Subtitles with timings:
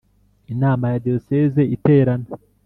[0.53, 2.27] Inama Ya Diyosezi Iterana